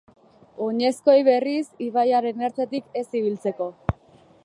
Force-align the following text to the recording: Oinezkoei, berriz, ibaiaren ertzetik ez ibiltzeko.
Oinezkoei, 0.67 1.19
berriz, 1.27 1.63
ibaiaren 1.89 2.43
ertzetik 2.49 2.91
ez 3.03 3.05
ibiltzeko. 3.23 3.73